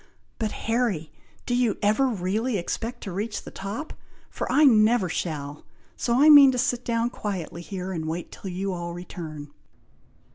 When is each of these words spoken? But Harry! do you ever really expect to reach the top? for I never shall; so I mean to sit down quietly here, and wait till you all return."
But 0.39 0.51
Harry! 0.65 1.11
do 1.45 1.53
you 1.55 1.77
ever 1.83 2.07
really 2.07 2.57
expect 2.57 3.01
to 3.03 3.11
reach 3.11 3.43
the 3.43 3.51
top? 3.51 3.93
for 4.31 4.51
I 4.51 4.63
never 4.63 5.09
shall; 5.09 5.63
so 5.95 6.19
I 6.19 6.27
mean 6.27 6.51
to 6.53 6.57
sit 6.57 6.83
down 6.83 7.11
quietly 7.11 7.61
here, 7.61 7.91
and 7.91 8.07
wait 8.07 8.31
till 8.31 8.49
you 8.49 8.73
all 8.73 8.95
return." 8.95 9.51